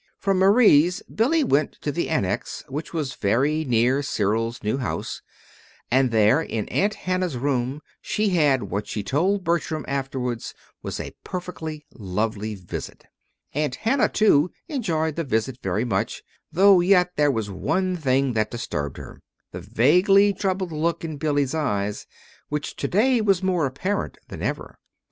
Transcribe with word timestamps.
From 0.17 0.39
Marie's, 0.39 1.03
Billy 1.13 1.43
went 1.43 1.73
to 1.81 1.91
the 1.91 2.09
Annex, 2.09 2.63
which 2.67 2.91
was 2.91 3.13
very 3.13 3.63
near 3.63 4.01
Cyril's 4.01 4.63
new 4.63 4.79
house; 4.79 5.21
and 5.91 6.09
there, 6.09 6.41
in 6.41 6.67
Aunt 6.69 6.95
Hannah's 6.95 7.37
room, 7.37 7.83
she 8.01 8.29
had 8.29 8.63
what 8.63 8.87
she 8.87 9.03
told 9.03 9.43
Bertram 9.43 9.85
afterwards 9.87 10.55
was 10.81 10.99
a 10.99 11.13
perfectly 11.23 11.85
lovely 11.93 12.55
visit. 12.55 13.05
Aunt 13.53 13.75
Hannah, 13.75 14.09
too, 14.09 14.49
enjoyed 14.67 15.17
the 15.17 15.23
visit 15.23 15.59
very 15.61 15.85
much, 15.85 16.23
though 16.51 16.79
yet 16.81 17.11
there 17.15 17.29
was 17.29 17.51
one 17.51 17.95
thing 17.95 18.33
that 18.33 18.49
disturbed 18.49 18.97
her 18.97 19.21
the 19.51 19.61
vaguely 19.61 20.33
troubled 20.33 20.71
look 20.71 21.05
in 21.05 21.17
Billy's 21.17 21.53
eyes, 21.53 22.07
which 22.49 22.75
to 22.77 22.87
day 22.87 23.21
was 23.21 23.43
more 23.43 23.67
apparent 23.67 24.17
than 24.29 24.41
ever. 24.41 24.79